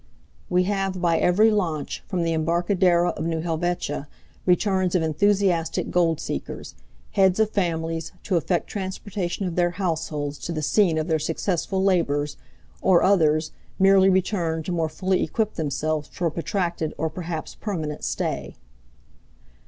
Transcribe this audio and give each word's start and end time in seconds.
—We 0.55 0.63
have 0.63 0.99
by 0.99 1.19
every 1.19 1.51
launch 1.51 2.03
from 2.07 2.23
the 2.23 2.33
embarcadera 2.33 3.09
of 3.11 3.23
New 3.27 3.39
Helvetia, 3.39 4.07
returns 4.47 4.95
of 4.95 5.03
enthusiastic 5.03 5.91
gold 5.91 6.19
seekers—heads 6.19 7.39
of 7.39 7.51
families, 7.51 8.11
to 8.23 8.35
effect 8.35 8.65
transportation 8.65 9.45
of 9.45 9.53
their 9.53 9.69
households 9.77 10.39
to 10.39 10.51
the 10.51 10.63
scene 10.63 10.97
of 10.97 11.05
their 11.05 11.19
successful 11.19 11.83
labors, 11.83 12.35
or 12.81 13.03
others, 13.03 13.51
merely 13.77 14.09
returned 14.09 14.65
to 14.65 14.71
more 14.71 14.89
fully 14.89 15.21
equip 15.23 15.53
themselves 15.53 16.07
for 16.07 16.25
a 16.25 16.31
protracted, 16.31 16.95
or 16.97 17.07
perhaps 17.07 17.53
permanent 17.53 18.03
stay. 18.03 18.55